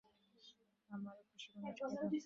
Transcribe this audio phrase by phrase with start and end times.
[0.89, 2.17] আমি খুশিমনে এটা নেবো।